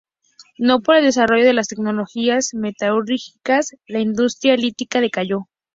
[0.57, 5.47] No por el desarrollo de las tecnologías metalúrgicas la industria lítica decayó.